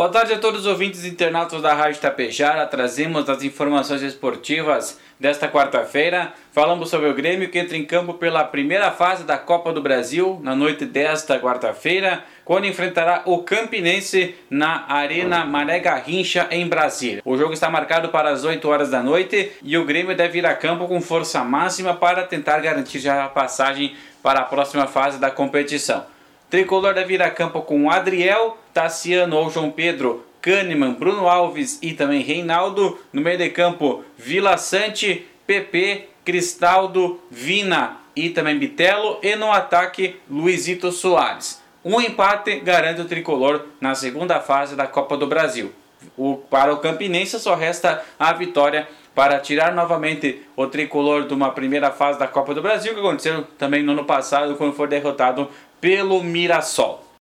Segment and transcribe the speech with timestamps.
[0.00, 2.64] Boa tarde a todos os ouvintes internautas da Rádio Tapejara.
[2.64, 6.32] Trazemos as informações esportivas desta quarta-feira.
[6.52, 10.40] Falamos sobre o Grêmio que entra em campo pela primeira fase da Copa do Brasil
[10.42, 17.20] na noite desta quarta-feira, quando enfrentará o Campinense na Arena Maré Garrincha em Brasília.
[17.22, 20.46] O jogo está marcado para as 8 horas da noite e o Grêmio deve ir
[20.46, 25.18] a campo com força máxima para tentar garantir já a passagem para a próxima fase
[25.18, 26.06] da competição.
[26.50, 31.92] Tricolor deve ir a campo com Adriel, Tassiano ou João Pedro, Kahneman, Bruno Alves e
[31.92, 32.98] também Reinaldo.
[33.12, 39.20] No meio de campo, Vila Sante, PP, Cristaldo, Vina e também Bitelo.
[39.22, 41.62] E no ataque, Luizito Soares.
[41.84, 45.72] Um empate garante o tricolor na segunda fase da Copa do Brasil.
[46.16, 51.50] O, para o Campinense só resta a vitória para tirar novamente o tricolor de uma
[51.50, 55.48] primeira fase da Copa do Brasil, que aconteceu também no ano passado, quando foi derrotado
[55.80, 57.09] pelo Mirassol.